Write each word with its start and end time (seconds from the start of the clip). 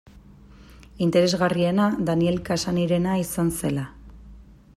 Interesgarriena 1.07 1.85
Daniel 2.09 2.41
Cassany-rena 2.49 3.19
izan 3.27 3.57
zela. 3.63 3.87